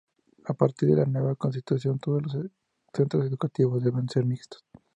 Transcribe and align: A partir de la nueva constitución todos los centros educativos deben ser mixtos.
A 0.45 0.55
partir 0.55 0.89
de 0.89 0.95
la 0.95 1.05
nueva 1.05 1.35
constitución 1.35 1.99
todos 1.99 2.23
los 2.23 2.47
centros 2.91 3.23
educativos 3.23 3.83
deben 3.83 4.09
ser 4.09 4.25
mixtos. 4.25 4.65